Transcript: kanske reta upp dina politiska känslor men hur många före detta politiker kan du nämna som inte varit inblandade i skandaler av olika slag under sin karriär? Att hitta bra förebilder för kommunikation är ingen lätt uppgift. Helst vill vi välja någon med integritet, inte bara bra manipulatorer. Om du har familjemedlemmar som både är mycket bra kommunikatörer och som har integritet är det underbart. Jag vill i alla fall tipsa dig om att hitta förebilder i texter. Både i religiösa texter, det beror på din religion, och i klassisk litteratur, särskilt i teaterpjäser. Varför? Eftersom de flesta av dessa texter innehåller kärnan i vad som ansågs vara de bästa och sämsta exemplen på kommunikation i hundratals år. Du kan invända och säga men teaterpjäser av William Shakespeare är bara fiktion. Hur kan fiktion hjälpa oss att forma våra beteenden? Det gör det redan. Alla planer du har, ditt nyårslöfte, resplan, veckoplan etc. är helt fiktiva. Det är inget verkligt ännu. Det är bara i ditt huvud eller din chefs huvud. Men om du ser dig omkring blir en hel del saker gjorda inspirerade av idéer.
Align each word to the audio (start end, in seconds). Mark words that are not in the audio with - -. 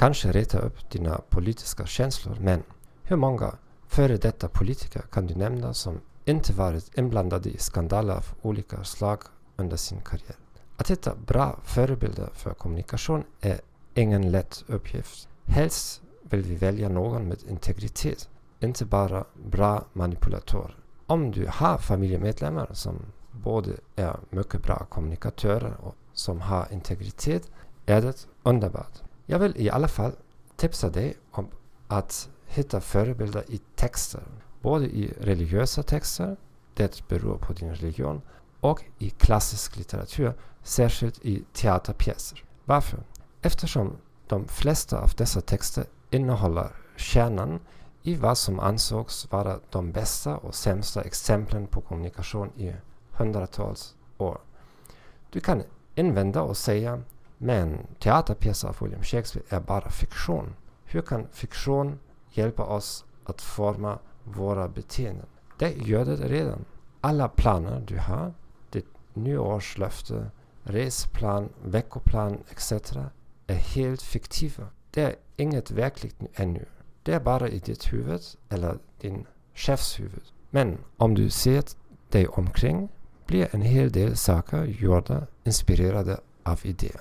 kanske 0.00 0.32
reta 0.32 0.58
upp 0.58 0.90
dina 0.90 1.20
politiska 1.28 1.86
känslor 1.86 2.36
men 2.40 2.62
hur 3.02 3.16
många 3.16 3.54
före 3.86 4.16
detta 4.16 4.48
politiker 4.48 5.02
kan 5.12 5.26
du 5.26 5.34
nämna 5.34 5.74
som 5.74 6.00
inte 6.24 6.52
varit 6.52 6.98
inblandade 6.98 7.48
i 7.48 7.58
skandaler 7.58 8.14
av 8.14 8.26
olika 8.42 8.84
slag 8.84 9.18
under 9.56 9.76
sin 9.76 10.00
karriär? 10.00 10.36
Att 10.76 10.90
hitta 10.90 11.14
bra 11.14 11.58
förebilder 11.64 12.28
för 12.34 12.54
kommunikation 12.54 13.24
är 13.40 13.60
ingen 13.94 14.30
lätt 14.30 14.64
uppgift. 14.66 15.28
Helst 15.44 16.02
vill 16.22 16.42
vi 16.42 16.54
välja 16.54 16.88
någon 16.88 17.28
med 17.28 17.38
integritet, 17.48 18.28
inte 18.60 18.84
bara 18.84 19.24
bra 19.50 19.84
manipulatorer. 19.92 20.76
Om 21.06 21.30
du 21.30 21.46
har 21.50 21.78
familjemedlemmar 21.78 22.70
som 22.72 22.98
både 23.30 23.70
är 23.96 24.16
mycket 24.30 24.62
bra 24.62 24.86
kommunikatörer 24.88 25.74
och 25.80 25.94
som 26.12 26.40
har 26.40 26.66
integritet 26.72 27.50
är 27.86 28.02
det 28.02 28.26
underbart. 28.42 29.09
Jag 29.30 29.38
vill 29.38 29.52
i 29.56 29.70
alla 29.70 29.88
fall 29.88 30.12
tipsa 30.56 30.90
dig 30.90 31.16
om 31.30 31.48
att 31.88 32.28
hitta 32.46 32.80
förebilder 32.80 33.44
i 33.48 33.60
texter. 33.74 34.22
Både 34.60 34.86
i 34.86 35.14
religiösa 35.20 35.82
texter, 35.82 36.36
det 36.74 37.08
beror 37.08 37.38
på 37.38 37.52
din 37.52 37.74
religion, 37.74 38.22
och 38.60 38.84
i 38.98 39.10
klassisk 39.10 39.76
litteratur, 39.76 40.32
särskilt 40.62 41.24
i 41.24 41.44
teaterpjäser. 41.52 42.44
Varför? 42.64 43.02
Eftersom 43.42 43.96
de 44.26 44.48
flesta 44.48 44.98
av 44.98 45.10
dessa 45.16 45.40
texter 45.40 45.84
innehåller 46.10 46.70
kärnan 46.96 47.60
i 48.02 48.14
vad 48.14 48.38
som 48.38 48.60
ansågs 48.60 49.32
vara 49.32 49.58
de 49.70 49.92
bästa 49.92 50.36
och 50.36 50.54
sämsta 50.54 51.02
exemplen 51.02 51.66
på 51.66 51.80
kommunikation 51.80 52.50
i 52.56 52.72
hundratals 53.10 53.94
år. 54.18 54.40
Du 55.30 55.40
kan 55.40 55.62
invända 55.94 56.42
och 56.42 56.56
säga 56.56 57.02
men 57.42 57.86
teaterpjäser 57.98 58.68
av 58.68 58.76
William 58.80 59.02
Shakespeare 59.02 59.46
är 59.48 59.60
bara 59.60 59.90
fiktion. 59.90 60.54
Hur 60.84 61.02
kan 61.02 61.26
fiktion 61.32 61.98
hjälpa 62.30 62.62
oss 62.62 63.04
att 63.24 63.40
forma 63.40 63.98
våra 64.24 64.68
beteenden? 64.68 65.26
Det 65.58 65.70
gör 65.70 66.04
det 66.04 66.16
redan. 66.16 66.64
Alla 67.00 67.28
planer 67.28 67.84
du 67.86 67.98
har, 67.98 68.34
ditt 68.70 68.86
nyårslöfte, 69.14 70.30
resplan, 70.62 71.48
veckoplan 71.64 72.38
etc. 72.50 72.72
är 73.46 73.54
helt 73.54 74.02
fiktiva. 74.02 74.66
Det 74.90 75.02
är 75.02 75.16
inget 75.36 75.70
verkligt 75.70 76.16
ännu. 76.34 76.64
Det 77.02 77.12
är 77.12 77.20
bara 77.20 77.48
i 77.48 77.58
ditt 77.58 77.92
huvud 77.92 78.22
eller 78.48 78.78
din 79.00 79.26
chefs 79.54 80.00
huvud. 80.00 80.32
Men 80.50 80.78
om 80.96 81.14
du 81.14 81.30
ser 81.30 81.64
dig 82.08 82.28
omkring 82.28 82.88
blir 83.26 83.48
en 83.54 83.62
hel 83.62 83.92
del 83.92 84.16
saker 84.16 84.64
gjorda 84.64 85.26
inspirerade 85.44 86.20
av 86.42 86.60
idéer. 86.62 87.00